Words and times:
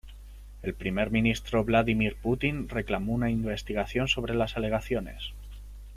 El 0.63 0.73
primer 0.73 1.11
ministro 1.11 1.63
Vladímir 1.63 2.15
Putin 2.15 2.67
reclamó 2.69 3.13
una 3.13 3.29
investigación 3.29 4.07
sobre 4.07 4.33
las 4.33 4.57
alegaciones. 4.57 5.33